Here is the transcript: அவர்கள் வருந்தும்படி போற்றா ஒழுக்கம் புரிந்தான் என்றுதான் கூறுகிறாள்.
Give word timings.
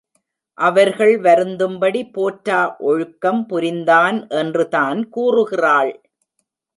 அவர்கள் 0.57 1.17
வருந்தும்படி 1.17 2.01
போற்றா 2.13 2.61
ஒழுக்கம் 2.79 3.45
புரிந்தான் 3.45 4.27
என்றுதான் 4.29 5.09
கூறுகிறாள். 5.09 5.93